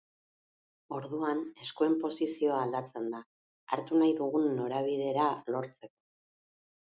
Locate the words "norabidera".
4.61-5.27